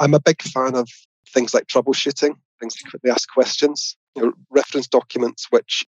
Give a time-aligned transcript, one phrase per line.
[0.00, 0.88] I'm a big fan of
[1.28, 5.84] things like troubleshooting, things like quickly ask questions, you know, reference documents which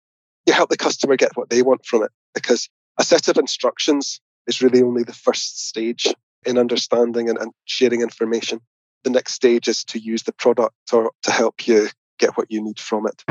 [0.47, 2.11] you help the customer get what they want from it.
[2.35, 2.69] Because
[2.99, 6.09] a set of instructions is really only the first stage
[6.45, 8.61] in understanding and, and sharing information.
[9.05, 11.89] The next stage is to use the product or to help you
[12.19, 13.23] get what you need from it.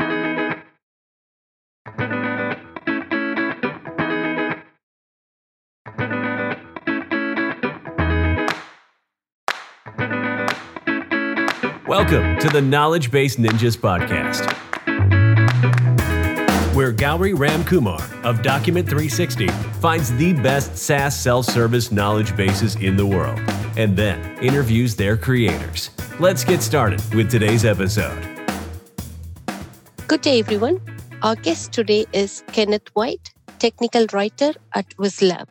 [11.92, 14.48] Welcome to the Knowledge Base Ninjas podcast,
[16.74, 22.96] where Gauri Ramkumar of Document 360 finds the best SaaS self service knowledge bases in
[22.96, 23.38] the world
[23.76, 25.90] and then interviews their creators.
[26.18, 28.26] Let's get started with today's episode.
[30.08, 30.80] Good day, everyone.
[31.20, 35.44] Our guest today is Kenneth White, technical writer at Vizlib.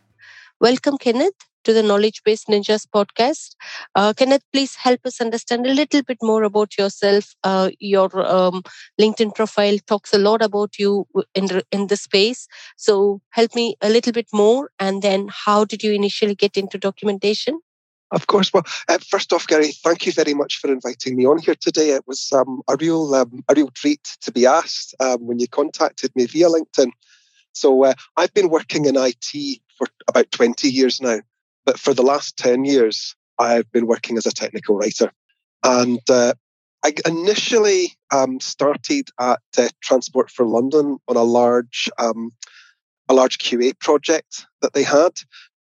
[0.60, 3.56] Welcome, Kenneth to the Knowledge Base Ninjas podcast.
[3.96, 7.34] Uh, Kenneth, please help us understand a little bit more about yourself.
[7.44, 8.64] Uh, your um,
[9.00, 12.48] LinkedIn profile talks a lot about you in the, in the space.
[12.78, 14.72] So help me a little bit more.
[14.80, 17.60] And then, how did you initially get into documentation?
[18.12, 18.52] Of course.
[18.54, 21.92] Well, uh, first off, Gary, thank you very much for inviting me on here today.
[21.92, 25.48] It was um, a real um, a real treat to be asked um, when you
[25.48, 26.92] contacted me via LinkedIn.
[27.54, 31.20] So uh, I've been working in IT for about 20 years now.
[31.66, 35.12] But for the last 10 years, I've been working as a technical writer.
[35.64, 36.34] And uh,
[36.84, 42.32] I initially um, started at uh, Transport for London on a large, um,
[43.10, 45.12] a large QA project that they had.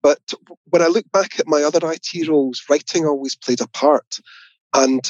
[0.04, 0.34] But
[0.66, 4.20] when I look back at my other IT roles, writing always played a part.
[4.74, 5.10] And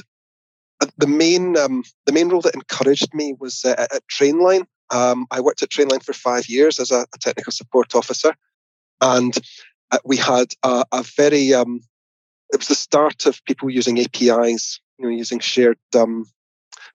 [0.79, 4.65] uh, the main, um, the main role that encouraged me was uh, at Trainline.
[4.89, 8.33] Um, I worked at Trainline for five years as a, a technical support officer.
[9.01, 9.37] And
[10.03, 11.81] we had a, a very um,
[12.51, 16.25] it was the start of people using APIs, you know, using shared um,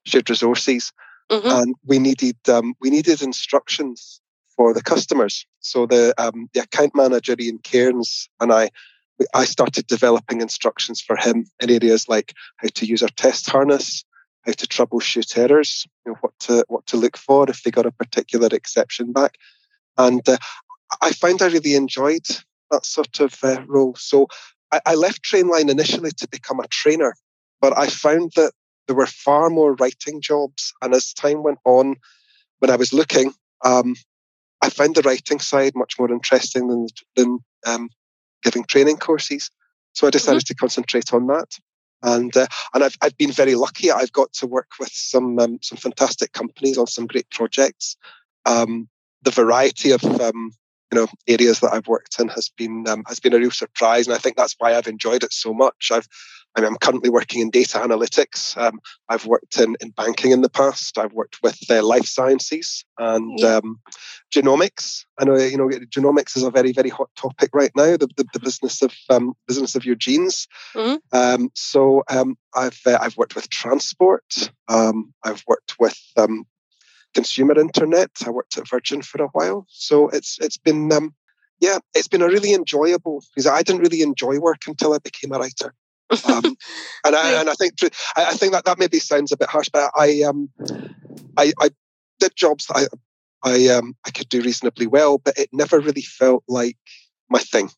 [0.05, 0.93] shared resources,
[1.31, 1.47] mm-hmm.
[1.47, 4.20] and we needed um, we needed instructions
[4.57, 5.47] for the customers.
[5.61, 8.70] So the um, the account manager Ian Cairns and I
[9.35, 14.05] I started developing instructions for him in areas like how to use our test harness,
[14.47, 17.86] how to troubleshoot errors, you know, what to what to look for if they got
[17.86, 19.36] a particular exception back,
[19.98, 20.39] and uh,
[21.01, 22.27] I found I really enjoyed
[22.73, 23.95] that sort of uh, role.
[23.97, 24.27] So
[24.73, 27.15] I, I left Trainline initially to become a trainer,
[27.61, 28.53] but I found that
[28.87, 30.73] there were far more writing jobs.
[30.83, 31.97] And as time went on,
[32.59, 33.33] when I was looking,
[33.65, 33.95] um,
[34.61, 37.89] I found the writing side much more interesting than, than um,
[38.43, 39.51] giving training courses.
[39.93, 40.55] So I decided mm-hmm.
[40.55, 41.59] to concentrate on that.
[42.05, 43.93] And uh, and I've I've been very lucky.
[43.93, 47.97] I've got to work with some um, some fantastic companies on some great projects.
[48.45, 48.89] Um,
[49.23, 50.51] the variety of um,
[50.92, 54.07] you know areas that I've worked in has been um, has been a real surprise,
[54.07, 55.91] and I think that's why I've enjoyed it so much.
[55.91, 56.07] I've
[56.55, 58.57] I mean, I'm currently working in data analytics.
[58.58, 60.98] Um, I've worked in, in banking in the past.
[60.98, 63.57] I've worked with uh, life sciences and yeah.
[63.57, 63.80] um,
[64.35, 65.07] genomics.
[65.19, 67.97] I know you know genomics is a very very hot topic right now.
[67.97, 70.47] The, the, the business of um, business of your genes.
[70.74, 71.17] Mm-hmm.
[71.17, 74.51] Um, so um, I've uh, I've worked with transport.
[74.69, 75.98] Um, I've worked with
[77.14, 78.11] consumer internet.
[78.27, 81.14] I worked at Virgin for a while, so it's it's been um,
[81.61, 85.33] yeah, it's been a really enjoyable because I didn't really enjoy work until I became
[85.33, 85.74] a writer.
[86.28, 86.45] Um,
[87.05, 87.74] and I and I think
[88.17, 90.50] I think that that maybe sounds a bit harsh, but I um
[91.36, 91.70] I, I
[92.20, 92.89] did jobs that
[93.44, 96.77] I I um I could do reasonably well, but it never really felt like
[97.30, 97.70] my thing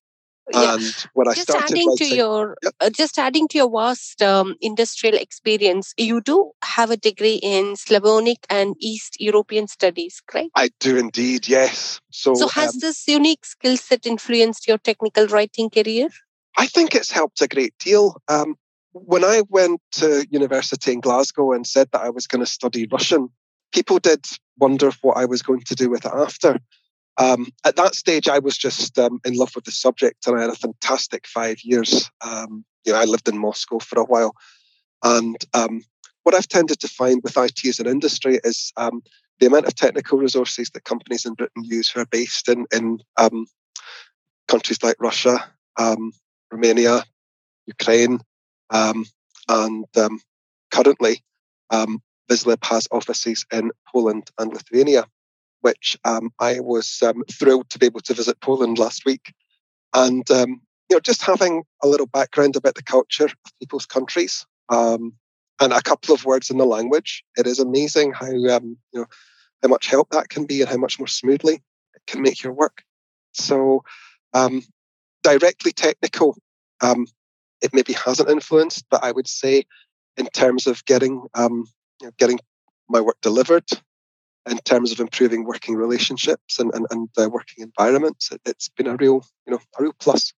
[0.52, 0.74] yeah.
[0.74, 2.74] and when I just started adding writing, to your yep.
[2.80, 7.76] uh, just adding to your vast um, industrial experience, you do have a degree in
[7.76, 10.50] Slavonic and East European studies, correct?
[10.54, 12.00] I do indeed, yes.
[12.10, 16.08] So, so has um, this unique skill set influenced your technical writing career?
[16.56, 18.20] I think it's helped a great deal.
[18.28, 18.56] Um,
[18.92, 22.86] when I went to university in Glasgow and said that I was going to study
[22.90, 23.28] Russian,
[23.72, 24.24] people did
[24.58, 26.60] wonder what I was going to do with it after.
[27.16, 30.42] Um, at that stage, I was just um, in love with the subject, and I
[30.42, 32.10] had a fantastic five years.
[32.20, 34.34] Um, you know, I lived in Moscow for a while,
[35.02, 35.82] and um,
[36.24, 39.02] what I've tended to find with IT as an industry is um,
[39.38, 42.98] the amount of technical resources that companies in Britain use who are based in in
[43.16, 43.46] um,
[44.48, 45.38] countries like Russia,
[46.50, 47.04] Romania,
[47.66, 48.20] Ukraine,
[48.70, 49.86] and
[50.72, 51.22] currently,
[52.30, 55.06] Vizlib has offices in Poland and Lithuania
[55.64, 59.32] which um, I was um, thrilled to be able to visit Poland last week.
[59.94, 64.44] And, um, you know, just having a little background about the culture of people's countries
[64.68, 65.14] um,
[65.58, 69.06] and a couple of words in the language, it is amazing how, um, you know,
[69.62, 71.54] how much help that can be and how much more smoothly
[71.94, 72.82] it can make your work.
[73.32, 73.84] So,
[74.34, 74.62] um,
[75.22, 76.36] directly technical
[77.62, 79.64] it maybe hasn't influenced, but I would say
[80.18, 81.66] in terms of getting you
[82.02, 82.38] know, getting
[82.90, 83.64] my work delivered,
[84.48, 88.86] in terms of improving working relationships and and, and uh, working environments, it, has been
[88.86, 90.32] a real you know a real plus.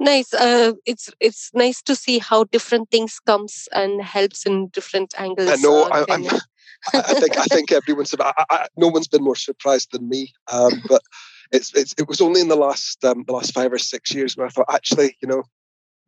[0.00, 0.32] Nice.
[0.32, 5.50] Uh, it's it's nice to see how different things comes and helps in different angles.
[5.50, 5.84] I know.
[5.84, 6.40] Uh, I,
[6.94, 8.14] I, think I think everyone's.
[8.18, 10.32] I, I, no one's been more surprised than me.
[10.52, 11.02] Um, but
[11.50, 14.36] it's, it's it was only in the last um, the last five or six years
[14.36, 15.42] where I thought actually, you know,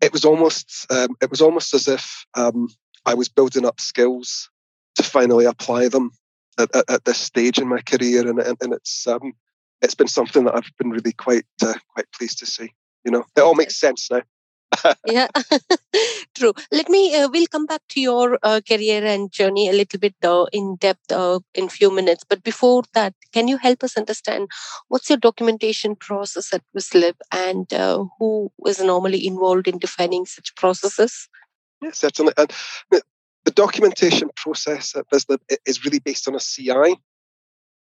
[0.01, 2.69] it was almost um, it was almost as if um,
[3.05, 4.49] I was building up skills
[4.97, 6.13] to finally apply them
[6.63, 9.33] at, at, this stage in my career, and, and, and it's um,
[9.83, 12.73] it's been something that I've been really quite uh, quite pleased to see.
[13.05, 14.23] You know, it all makes sense now.
[15.07, 15.29] Yeah.
[16.35, 16.53] True.
[16.71, 20.15] Let me uh, we'll come back to your uh, career and journey a little bit
[20.23, 22.25] uh, in depth uh, in a few minutes.
[22.29, 24.49] But before that can you help us understand
[24.89, 30.55] what's your documentation process at Vizlib and uh, who is normally involved in defining such
[30.55, 31.29] processes?
[31.83, 32.33] Yeah certainly.
[32.37, 32.53] And
[33.45, 36.71] the documentation process at Vizlib is really based on a ci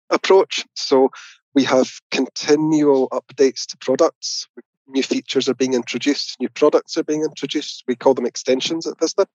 [0.09, 1.09] approach so
[1.53, 4.47] we have continual updates to products
[4.87, 7.83] new features are being introduced, new products are being introduced.
[7.87, 9.27] We call them extensions at Vizlib.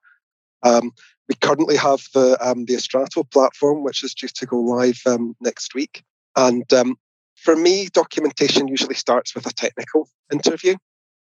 [0.63, 0.93] Um,
[1.29, 5.37] we currently have the um, the Astrato platform, which is due to go live um,
[5.41, 6.05] next week.
[6.37, 6.97] And um,
[7.37, 10.77] for me, documentation usually starts with a technical interview,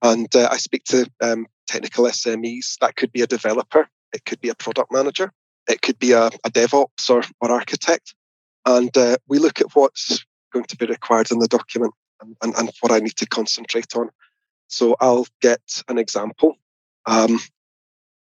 [0.03, 2.79] and uh, I speak to um, technical SMEs.
[2.81, 5.33] That could be a developer, it could be a product manager,
[5.69, 8.15] it could be a, a DevOps or, or architect,
[8.65, 12.55] and uh, we look at what's going to be required in the document and, and,
[12.57, 14.11] and what I need to concentrate on.
[14.69, 16.57] So I'll get an example
[17.07, 17.39] um,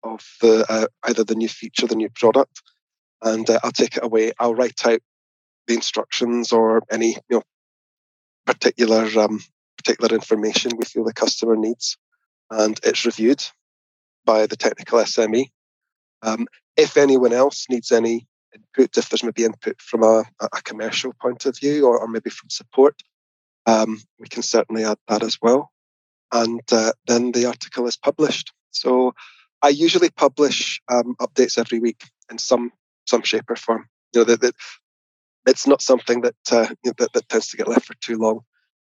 [0.03, 2.61] of the uh, either the new feature, the new product,
[3.21, 4.31] and uh, I'll take it away.
[4.39, 4.99] I'll write out
[5.67, 7.41] the instructions or any you know
[8.45, 9.39] particular um,
[9.77, 11.97] particular information we feel the customer needs,
[12.51, 13.43] and it's reviewed
[14.25, 15.49] by the technical SME.
[16.25, 21.13] Um, if anyone else needs any input, if there's maybe input from a, a commercial
[21.21, 23.01] point of view or, or maybe from support,
[23.67, 25.71] um, we can certainly add that as well.
[26.31, 28.51] And uh, then the article is published.
[28.71, 29.13] So
[29.61, 32.71] I usually publish um, updates every week in some
[33.05, 33.87] some shape or form.
[34.13, 34.55] You know that,
[35.47, 38.17] it's not something that, uh, you know, that that tends to get left for too
[38.17, 38.39] long.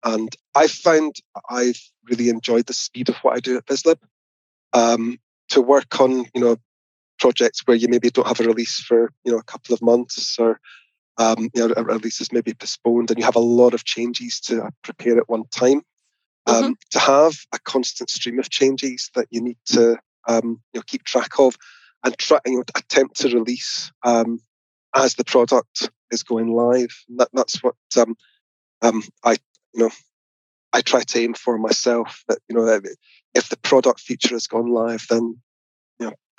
[0.04, 1.16] And I found
[1.48, 3.96] I've really enjoyed the speed of what I do at Vizlib.
[4.74, 5.18] Um,
[5.50, 6.56] to work on you know
[7.20, 10.38] projects where you maybe don't have a release for you know a couple of months
[10.38, 10.60] or
[11.18, 14.40] um, you know, a release is maybe postponed and you have a lot of changes
[14.40, 15.82] to prepare at one time.
[16.46, 16.72] Um, mm-hmm.
[16.92, 21.04] To have a constant stream of changes that you need to um, you know, keep
[21.04, 21.56] track of
[22.02, 24.40] and try, you know, attempt to release um,
[24.96, 26.96] as the product is going live.
[27.16, 28.16] That, that's what um,
[28.80, 29.32] um, I,
[29.74, 29.90] you know,
[30.72, 32.24] I try to aim for myself.
[32.28, 32.80] That you know,
[33.34, 35.49] if the product feature has gone live, then you know, the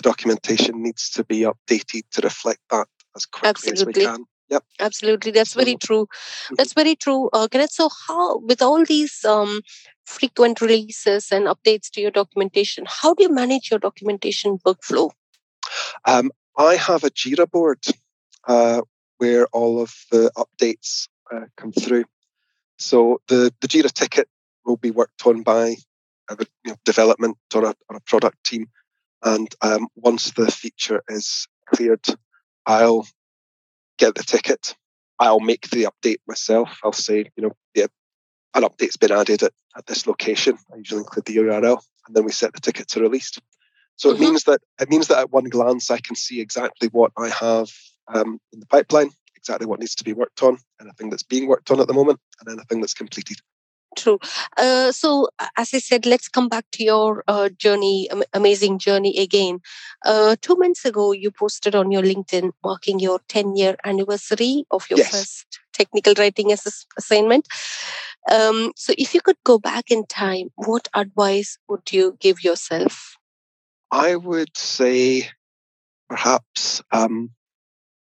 [0.01, 4.03] documentation needs to be updated to reflect that as quickly Absolutely.
[4.03, 4.25] as we can.
[4.49, 4.63] Yep.
[4.81, 5.31] Absolutely.
[5.31, 6.07] That's very true.
[6.07, 6.55] Mm-hmm.
[6.55, 7.29] That's very true.
[7.31, 9.61] Uh, Kenneth, so how, with all these um,
[10.05, 15.09] frequent releases and updates to your documentation, how do you manage your documentation workflow?
[16.03, 17.79] Um, I have a Jira board
[18.45, 18.81] uh,
[19.19, 22.03] where all of the updates uh, come through.
[22.77, 24.27] So the, the Jira ticket
[24.65, 25.75] will be worked on by
[26.29, 28.67] a you know, development or a, or a, product team.
[29.23, 32.05] And um, once the feature is cleared,
[32.65, 33.07] I'll
[33.97, 34.75] get the ticket.
[35.19, 36.79] I'll make the update myself.
[36.83, 37.87] I'll say, you know, yeah,
[38.55, 40.57] an update's been added at, at this location.
[40.73, 43.39] I usually include the URL, and then we set the ticket to released.
[43.95, 44.23] So mm-hmm.
[44.23, 47.29] it means that it means that at one glance I can see exactly what I
[47.29, 47.69] have
[48.07, 51.69] um, in the pipeline, exactly what needs to be worked on, anything that's being worked
[51.69, 53.37] on at the moment, and anything that's completed.
[53.97, 54.19] True.
[54.55, 59.59] Uh, so, as I said, let's come back to your uh, journey, amazing journey again.
[60.05, 64.89] Uh, two months ago, you posted on your LinkedIn marking your 10 year anniversary of
[64.89, 65.11] your yes.
[65.11, 67.47] first technical writing ass- assignment.
[68.31, 73.17] Um, so, if you could go back in time, what advice would you give yourself?
[73.91, 75.29] I would say
[76.07, 77.31] perhaps um,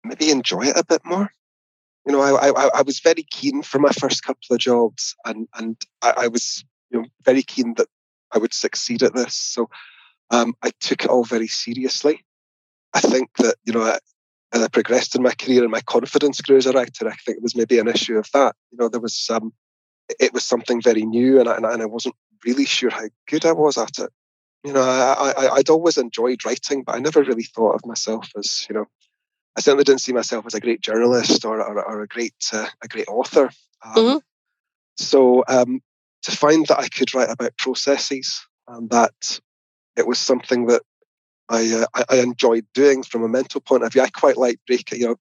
[0.05, 1.33] maybe enjoy it a bit more
[2.11, 5.47] you know, I, I, I was very keen for my first couple of jobs, and
[5.55, 7.87] and I, I was you know very keen that
[8.33, 9.37] I would succeed at this.
[9.37, 9.71] So
[10.31, 12.25] um, I took it all very seriously.
[12.95, 13.97] I think that you know,
[14.53, 17.37] as I progressed in my career and my confidence grew as a writer, I think
[17.37, 18.57] it was maybe an issue of that.
[18.73, 19.53] You know, there was um,
[20.19, 23.53] it was something very new, and I, and I wasn't really sure how good I
[23.53, 24.11] was at it.
[24.65, 28.31] You know, I, I I'd always enjoyed writing, but I never really thought of myself
[28.37, 28.87] as you know
[29.57, 32.69] I certainly didn't see myself as a great journalist or, or, or a great uh,
[32.83, 33.51] a great author.
[33.85, 34.19] Um, mm-hmm.
[34.97, 35.81] So um,
[36.23, 39.41] to find that I could write about processes and that
[39.97, 40.83] it was something that
[41.49, 44.03] I, uh, I, enjoyed doing from a mental point of view.
[44.03, 45.17] I quite like breaking, you know,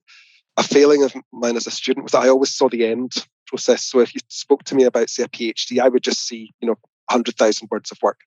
[0.58, 3.14] a failing of mine as a student was that I always saw the end
[3.48, 3.84] process.
[3.84, 6.68] So if you spoke to me about, say, a PhD, I would just see, you
[6.68, 6.76] know,
[7.08, 8.20] 100,000 words of work.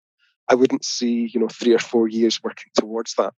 [0.49, 3.35] I wouldn't see, you know, three or four years working towards that.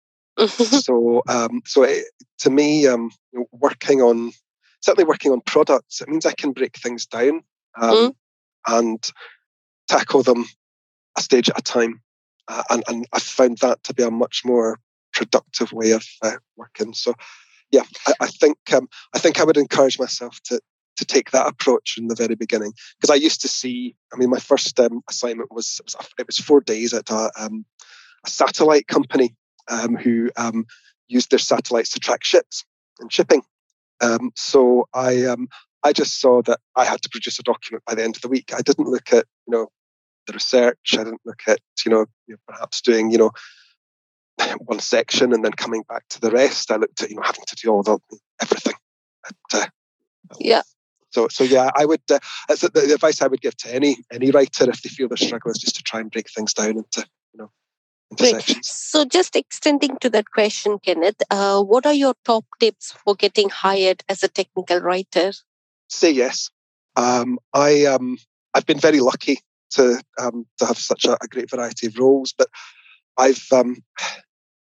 [0.47, 2.05] So, um, so it,
[2.39, 3.11] to me, um,
[3.51, 4.31] working on
[4.83, 7.41] certainly working on products, it means I can break things down
[7.79, 8.15] um, mm.
[8.67, 9.11] and
[9.87, 10.45] tackle them
[11.17, 12.01] a stage at a time.
[12.47, 14.79] Uh, and, and I found that to be a much more
[15.13, 16.93] productive way of uh, working.
[16.93, 17.13] So,
[17.71, 20.59] yeah, I, I think um, I think I would encourage myself to
[20.97, 23.95] to take that approach in the very beginning because I used to see.
[24.13, 27.31] I mean, my first um, assignment was it, was it was four days at a,
[27.37, 27.65] um,
[28.25, 29.35] a satellite company
[29.69, 30.65] um, who um,
[31.07, 32.65] used their satellites to track ships
[32.99, 33.41] and shipping.
[34.01, 35.35] Um, so I
[35.83, 38.29] I just saw that I had to produce a document by the end of the
[38.29, 38.51] week.
[38.55, 39.67] I didn't look at you know
[40.27, 40.93] the research.
[40.93, 42.05] I didn't look at you know,
[42.47, 43.31] perhaps doing you know
[44.59, 46.71] one section and then coming back to the rest.
[46.71, 47.99] I looked at you know having to do all the
[48.41, 48.75] everything.
[49.53, 49.65] uh,
[50.39, 50.61] yeah.
[51.09, 52.01] So so yeah, I would.
[52.09, 55.07] Uh, that's the, the, advice I would give to any any writer if they feel
[55.07, 57.51] they're struggling is just to try and break things down into you know
[58.17, 58.65] Great.
[58.65, 63.49] So just extending to that question, Kenneth, uh, what are your top tips for getting
[63.49, 65.31] hired as a technical writer?
[65.89, 66.49] Say yes.
[66.95, 68.17] Um, I um,
[68.53, 69.39] I've been very lucky
[69.71, 72.33] to um, to have such a, a, great variety of roles.
[72.37, 72.47] But
[73.17, 73.83] I've um,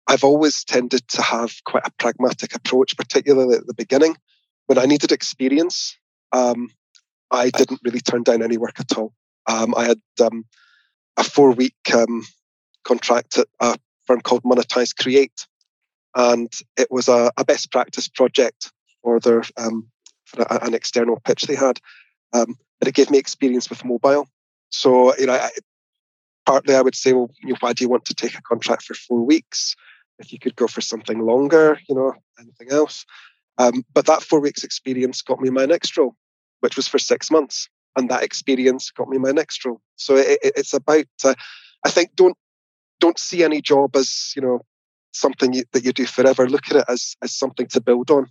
[0.08, 4.18] I've always tended to have quite a pragmatic approach, particularly at the beginning
[4.68, 5.98] when I needed experience.
[6.32, 6.70] Um,
[7.32, 9.14] I didn't really turn down any work at all.
[9.48, 10.46] Um, I had um,
[11.18, 12.24] a four week um,
[12.86, 15.48] contract at a firm called Monitise Create,
[16.16, 21.44] and it was a, a best practice project for their for a, an external pitch
[21.44, 21.80] they had.
[22.34, 24.28] Um, but it gave me experience with mobile.
[24.70, 25.50] So, you know, I,
[26.46, 28.84] partly I would say, well, you know, why do you want to take a contract
[28.84, 29.76] for four weeks?
[30.20, 33.06] If you could go for something longer, you know, anything else.
[33.58, 36.16] Um, but that four weeks experience got me my next role,
[36.60, 37.70] which was for six months.
[37.98, 39.80] And that experience got me my next role.
[39.96, 41.36] So it, it, it's about, uh,
[41.86, 42.38] I think, don't
[43.00, 44.62] don't see any job as you know
[45.12, 46.50] something you, that you do forever.
[46.50, 48.28] Look at it as as something to build on.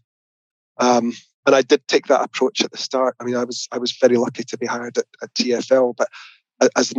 [0.78, 1.12] Um,
[1.46, 3.16] and I did take that approach at the start.
[3.20, 6.08] I mean, I was I was very lucky to be hired at, at TFL, but
[6.76, 6.92] as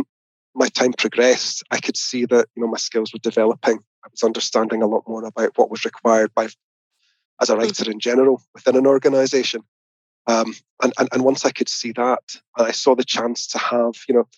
[0.54, 3.78] my time progressed, I could see that you know my skills were developing.
[4.04, 6.48] I was understanding a lot more about what was required by
[7.40, 7.60] as a hmm.
[7.60, 9.62] writer in general within an organization.
[10.28, 12.22] Um, and, and, and once I could see that,
[12.56, 14.28] I saw the chance to have, you know,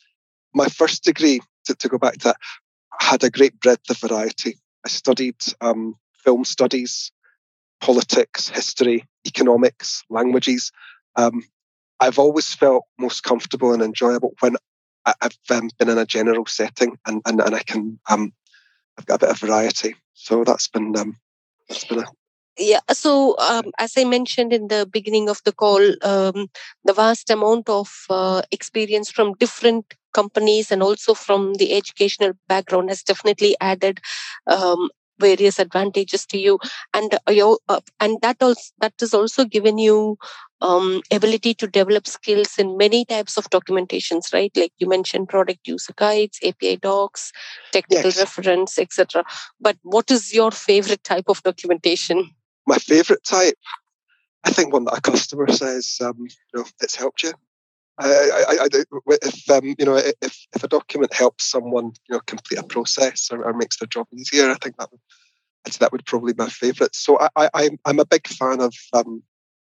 [0.55, 2.37] my first degree, to, to go back to that,
[3.01, 4.59] had a great breadth of variety.
[4.85, 7.13] I studied um, film studies,
[7.81, 10.73] politics, history, economics, languages.
[11.17, 11.43] Um,
[12.01, 14.57] I've always felt most comfortable and enjoyable when
[15.05, 18.33] I've um, been in a general setting and, and, and I can, um,
[18.99, 19.97] I've got a bit of variety.
[20.15, 21.17] So that's been, um,
[21.69, 22.05] that's been a,
[22.59, 26.49] yeah so um, as i mentioned in the beginning of the call um,
[26.85, 32.89] the vast amount of uh, experience from different companies and also from the educational background
[32.89, 34.01] has definitely added
[34.47, 34.89] um,
[35.19, 36.59] various advantages to you.
[36.95, 40.17] And uh, your uh, and that also that is also given you
[40.61, 44.51] um, ability to develop skills in many types of documentations right?
[44.57, 47.33] Like you mentioned product user guides api docs
[47.73, 48.19] technical yes.
[48.19, 49.25] reference etc
[49.61, 52.31] but what is your favorite type of documentation
[52.69, 53.59] my favorite type
[54.45, 57.33] i think one that a customer says um, you know it's helped you
[58.01, 58.69] I, I, I,
[59.23, 63.29] if um, you know if, if a document helps someone you know complete a process
[63.33, 65.01] or, or makes their job easier, I think that would
[65.81, 66.95] that would probably be my favourite.
[66.95, 69.23] So I, I I'm a big fan of um,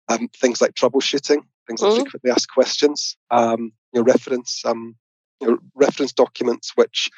[0.08, 1.96] um, things like troubleshooting, things like mm.
[2.02, 4.94] frequently asked questions, um, you know, reference um,
[5.40, 7.08] you know, reference documents which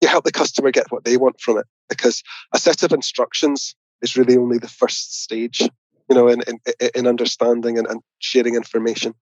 [0.00, 1.66] you help the customer get what they want from it.
[1.88, 6.58] Because a set of instructions is really only the first stage, you know, in in,
[6.94, 9.14] in understanding and, and sharing information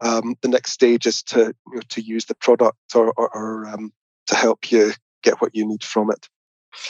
[0.00, 3.66] um, the next stage is to you know, to use the product or, or, or
[3.68, 3.92] um,
[4.26, 6.28] to help you get what you need from it.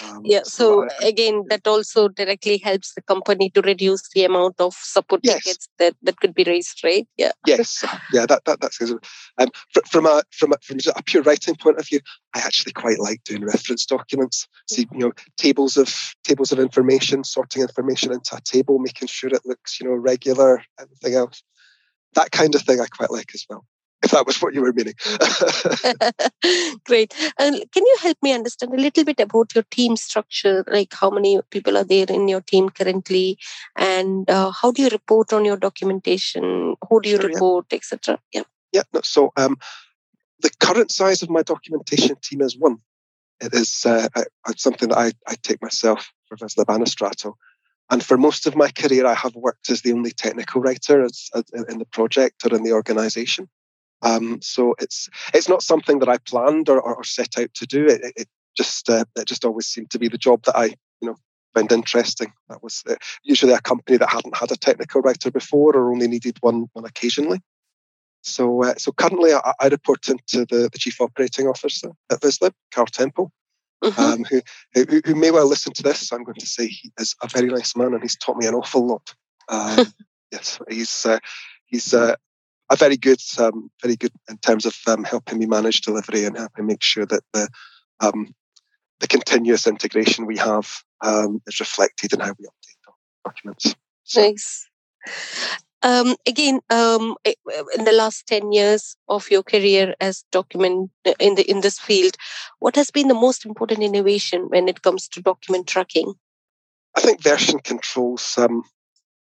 [0.05, 4.75] Um, yeah, so, again, that also directly helps the company to reduce the amount of
[4.75, 5.43] support yes.
[5.43, 7.07] tickets that, that could be raised, right?
[7.17, 7.33] Yeah.
[7.47, 9.03] Yes, yeah, that, that that's good.
[9.39, 9.49] Um,
[9.91, 12.01] from a from a from a pure writing point of view,
[12.35, 14.47] I actually quite like doing reference documents.
[14.69, 19.31] See, you know, tables of tables of information, sorting information into a table, making sure
[19.31, 21.43] it looks, you know, regular, everything else
[22.15, 23.65] that kind of thing I quite like as well.
[24.03, 24.95] If that was what you were meaning.
[26.87, 27.15] Great.
[27.39, 30.65] And can you help me understand a little bit about your team structure?
[30.67, 33.39] Like how many people are there in your team currently,
[33.77, 36.77] and uh, how do you report on your documentation?
[36.89, 37.77] Who do you sure, report, yeah.
[37.77, 38.19] etc.
[38.33, 38.43] Yeah.
[38.73, 38.83] Yeah.
[38.95, 39.59] No, so um,
[40.41, 42.79] the current size of my documentation team is one.
[43.41, 44.09] it is uh,
[44.57, 47.35] something that I, I take myself for Vizlib Anastrato.
[47.91, 51.29] And for most of my career, I have worked as the only technical writer as,
[51.35, 53.49] as in the project or in the organization.
[54.03, 57.87] Um, so it's it's not something that I planned or, or, set out to do.
[57.87, 60.67] It, it just uh, it just always seemed to be the job that I
[61.01, 61.17] you know
[61.55, 62.33] found interesting.
[62.49, 66.09] That was uh, usually a company that hadn't had a technical writer before or only
[66.09, 67.41] needed one one occasionally.
[68.23, 72.53] So uh, so currently I, I, report into the, the chief operating officer at Vizlib,
[72.73, 73.33] Carl Temple.
[73.83, 74.03] Mm-hmm.
[74.03, 74.43] Um, who,
[74.75, 76.13] who, who may well listen to this.
[76.13, 78.55] I'm going to say he is a very nice man, and he's taught me an
[78.55, 79.15] awful lot.
[79.49, 79.93] Um,
[80.31, 81.19] yes, he's uh,
[81.67, 82.15] he's uh,
[82.71, 86.39] a very good, um, very good in terms of um, helping me manage delivery and
[86.39, 87.49] helping make sure that the
[88.01, 88.35] um,
[89.01, 93.75] the continuous integration we have um, is reflected in how we update documents.
[94.05, 94.23] So.
[94.23, 94.69] Nice.
[95.83, 101.51] Um, again, um, in the last ten years of your career as document in the
[101.51, 102.17] in this field,
[102.59, 106.13] what has been the most important innovation when it comes to document tracking?
[106.97, 108.63] I think version controls um,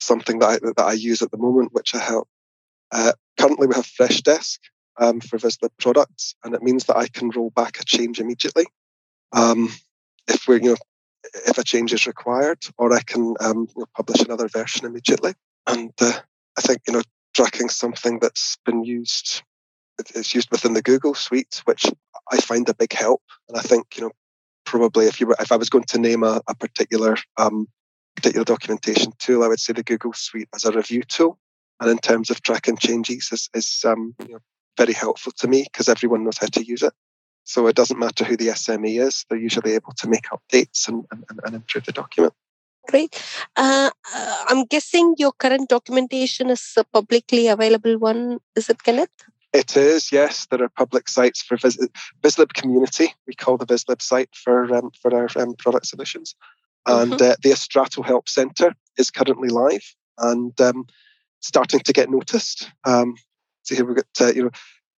[0.01, 2.29] something that I, that I use at the moment, which I help.
[2.91, 4.59] Uh, currently, we have Freshdesk
[4.99, 8.67] um, for Vizlib products, and it means that I can roll back a change immediately
[9.33, 9.69] um,
[10.29, 10.77] if we're you know
[11.47, 15.35] if a change is required, or I can um, you know, publish another version immediately.
[15.67, 16.21] And uh,
[16.59, 17.03] I think you know
[17.35, 19.43] tracking something that's been used,
[20.15, 21.87] it's used within the Google Suite, which
[22.31, 23.23] I find a big help.
[23.49, 24.13] And I think you know
[24.65, 27.69] probably if you were if I was going to name a, a particular um,
[28.17, 31.39] particular documentation tool, I would say the Google Suite as a review tool.
[31.83, 34.39] And in terms of tracking changes, is, is um, you know,
[34.77, 36.93] very helpful to me because everyone knows how to use it.
[37.45, 41.05] So it doesn't matter who the SME is; they're usually able to make updates and,
[41.11, 42.35] and, and improve the document.
[42.89, 43.21] Great.
[43.57, 48.39] Uh, uh, I'm guessing your current documentation is a publicly available one.
[48.57, 49.11] Is it, Kenneth?
[49.53, 50.47] It is, yes.
[50.47, 51.87] There are public sites for Vis-
[52.23, 53.15] Vizlib Community.
[53.27, 56.35] We call the Vizlib site for um, for our um, product solutions.
[56.87, 57.31] And mm-hmm.
[57.31, 59.85] uh, the Astrato Help Centre is currently live
[60.19, 60.87] and um,
[61.43, 62.71] starting to get noticed.
[62.85, 63.15] Um,
[63.63, 64.51] so here we've got, uh, you know,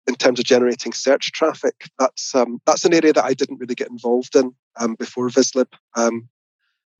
[0.06, 3.74] in terms of generating search traffic, that's um, that's an area that I didn't really
[3.74, 5.72] get involved in um, before Vizlib.
[5.96, 6.28] Um,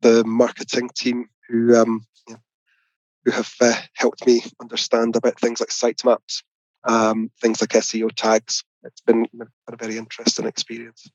[0.00, 2.07] the marketing team who um,
[3.24, 6.42] who have uh, helped me understand about things like sitemaps,
[6.85, 8.64] um, things like SEO tags.
[8.83, 9.26] It's been
[9.68, 11.09] a very interesting experience.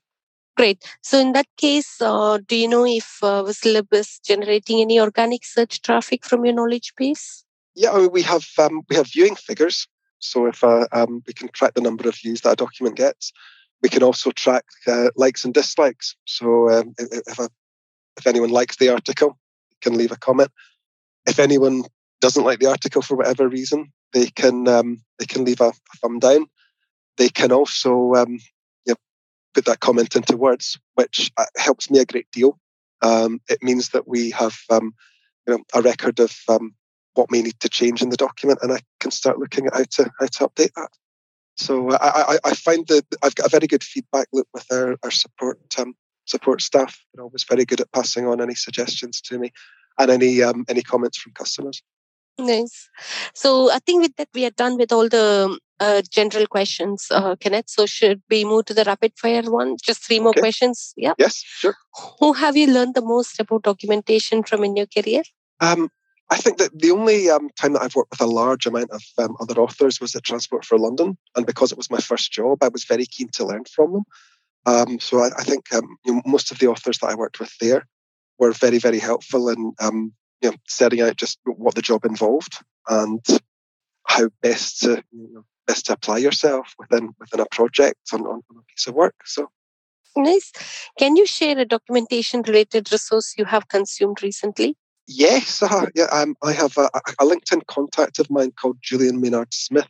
[0.56, 0.84] Great.
[1.02, 5.44] So in that case, uh, do you know if uh, Vizlib is generating any organic
[5.44, 7.44] search traffic from your knowledge base?
[7.80, 9.88] Yeah, we have um, we have viewing figures.
[10.18, 13.32] So if uh, um, we can track the number of views that a document gets,
[13.82, 16.14] we can also track uh, likes and dislikes.
[16.26, 17.48] So um, if a
[18.18, 19.38] if anyone likes the article,
[19.80, 20.50] can leave a comment.
[21.26, 21.84] If anyone
[22.20, 25.96] doesn't like the article for whatever reason, they can um, they can leave a, a,
[26.02, 26.48] thumb down.
[27.16, 28.40] They can also um,
[28.84, 28.96] you know,
[29.54, 32.58] put that comment into words, which uh, helps me a great deal.
[33.00, 34.92] Um, it means that we have um,
[35.46, 36.74] you know a record of um,
[37.14, 39.84] what may need to change in the document, and I can start looking at how
[39.84, 40.90] to how to update that.
[41.56, 44.96] So I, I, I find that I've got a very good feedback loop with our,
[45.02, 45.94] our support um,
[46.24, 46.98] support staff.
[47.12, 49.52] They're always very good at passing on any suggestions to me
[49.98, 51.82] and any um, any comments from customers.
[52.38, 52.88] Nice.
[53.34, 57.36] So I think with that we are done with all the uh, general questions, uh,
[57.36, 57.68] Kenneth.
[57.68, 59.76] So should we move to the rapid fire one?
[59.82, 60.40] Just three more okay.
[60.40, 60.94] questions.
[60.96, 61.14] Yeah.
[61.18, 61.74] Yes, sure.
[62.18, 65.22] Who have you learned the most about documentation from in your career?
[65.60, 65.90] Um,
[66.30, 69.02] I think that the only um, time that I've worked with a large amount of
[69.18, 72.62] um, other authors was at Transport for London, and because it was my first job,
[72.62, 74.04] I was very keen to learn from them.
[74.64, 77.40] Um, so I, I think um, you know, most of the authors that I worked
[77.40, 77.86] with there
[78.38, 82.58] were very, very helpful in um, you know, setting out just what the job involved
[82.88, 83.24] and
[84.06, 88.42] how best to you know, best to apply yourself within within a project on, on,
[88.50, 89.16] a piece of work.
[89.24, 89.50] So
[90.16, 90.52] nice.
[90.98, 94.76] Can you share a documentation related resource you have consumed recently?
[95.12, 96.04] Yes, uh, yeah.
[96.04, 99.88] Um, I have a, a, LinkedIn contact of mine called Julian Maynard Smith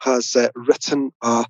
[0.00, 1.44] has uh, written a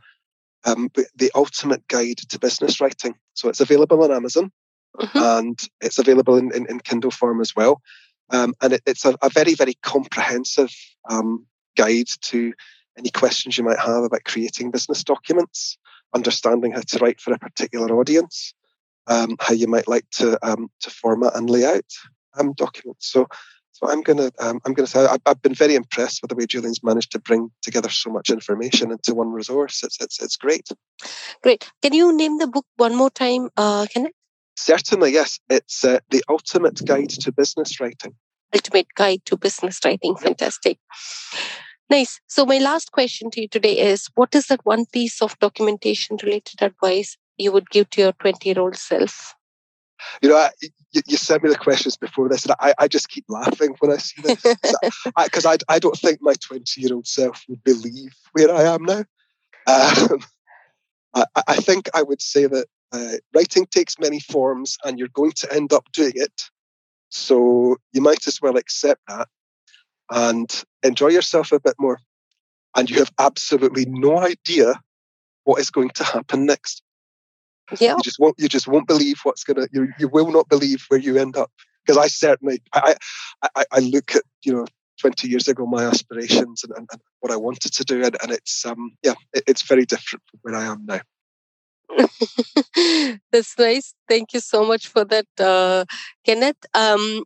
[0.64, 3.14] um, the ultimate guide to business writing.
[3.34, 4.50] So it's available on Amazon
[4.98, 5.16] mm-hmm.
[5.16, 7.82] and it's available in, in, in, Kindle form as well.
[8.30, 10.74] Um, and it, it's a, a, very, very comprehensive
[11.08, 11.46] um,
[11.76, 12.52] guide to
[12.98, 15.78] any questions you might have about creating business documents,
[16.14, 18.54] understanding how to write for a particular audience,
[19.06, 21.92] um, how you might like to, um, to format and lay out
[22.38, 23.10] um, documents.
[23.10, 23.26] So
[23.74, 26.82] so I'm gonna um, I'm gonna say I've been very impressed with the way Julian's
[26.84, 29.82] managed to bring together so much information into one resource.
[29.82, 30.68] It's it's it's great.
[31.42, 31.68] Great.
[31.82, 34.12] Can you name the book one more time, uh, Kenneth?
[34.56, 35.40] Certainly, yes.
[35.50, 38.14] It's uh, the Ultimate Guide to Business Writing.
[38.54, 40.14] Ultimate Guide to Business Writing.
[40.14, 40.78] Fantastic.
[41.90, 42.20] Nice.
[42.28, 46.16] So my last question to you today is: What is that one piece of documentation
[46.22, 49.34] related advice you would give to your 20 year old self?
[50.22, 53.08] You know, I, you, you, sent me the questions before this, and I, I just
[53.08, 54.42] keep laughing when I see this
[55.24, 58.62] because I, I, I, don't think my 20 year old self would believe where I
[58.62, 59.04] am now.
[59.66, 60.20] Um,
[61.14, 65.32] I, I, think I would say that uh, writing takes many forms and you're going
[65.32, 66.42] to end up doing it.
[67.08, 69.28] So you might as well accept that
[70.10, 71.98] and enjoy yourself a bit more.
[72.76, 74.74] And you have absolutely no idea
[75.44, 76.83] what is going to happen next.
[77.80, 77.96] Yeah.
[77.96, 81.00] You just won't you just won't believe what's gonna you you will not believe where
[81.00, 81.50] you end up.
[81.86, 82.96] Because I certainly I,
[83.54, 84.66] I I look at, you know,
[85.00, 88.32] 20 years ago my aspirations and, and, and what I wanted to do and, and
[88.32, 91.00] it's um yeah, it, it's very different from where I am now.
[93.32, 93.94] That's nice.
[94.08, 95.84] Thank you so much for that, uh,
[96.24, 96.64] Kenneth.
[96.74, 97.24] Um,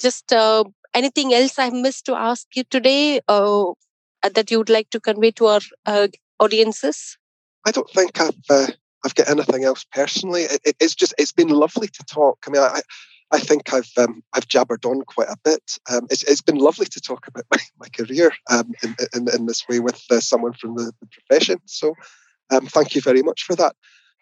[0.00, 3.64] just uh, anything else I missed to ask you today uh,
[4.22, 7.18] that you would like to convey to our uh, audiences?
[7.66, 8.66] I don't think I've uh,
[9.04, 10.42] I've got anything else personally.
[10.42, 12.44] It, it, it's just it's been lovely to talk.
[12.46, 12.80] I mean, I
[13.32, 15.78] I think I've um, I've jabbered on quite a bit.
[15.90, 19.46] Um, it's, it's been lovely to talk about my, my career um, in, in, in
[19.46, 21.58] this way with uh, someone from the, the profession.
[21.66, 21.94] So,
[22.50, 23.76] um, thank you very much for that.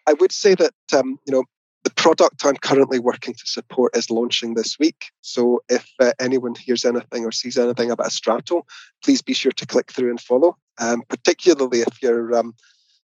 [0.06, 1.44] I would say that um, you know
[1.84, 5.06] the product I'm currently working to support is launching this week.
[5.22, 8.62] So if uh, anyone hears anything or sees anything about Astrato,
[9.02, 10.56] please be sure to click through and follow.
[10.78, 12.34] Um, particularly if you're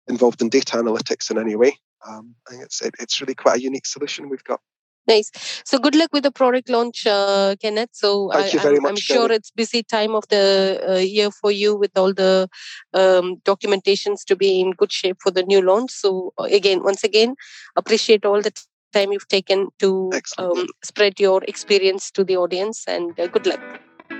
[0.07, 3.57] involved in data analytics in any way, um, I think it's it, it's really quite
[3.57, 4.59] a unique solution we've got.
[5.05, 5.31] Nice.
[5.65, 7.89] So good luck with the product launch, uh, Kenneth.
[7.91, 9.37] So Thank I, you very I'm, much, sure Kenneth.
[9.37, 12.47] it's busy time of the uh, year for you with all the
[12.93, 15.91] um, documentations to be in good shape for the new launch.
[15.91, 17.35] So uh, again, once again,
[17.75, 18.53] appreciate all the
[18.93, 23.59] time you've taken to um, spread your experience to the audience and uh, good luck.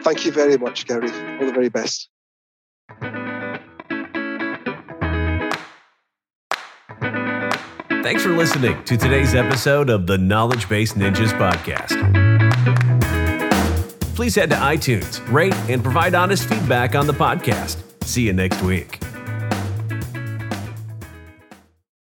[0.01, 1.09] Thank you very much, Gary.
[1.39, 2.09] All the very best.
[8.03, 11.93] Thanks for listening to today's episode of the Knowledge Base Ninjas podcast.
[14.13, 17.77] Please head to iTunes, rate, and provide honest feedback on the podcast.
[18.03, 18.99] See you next week.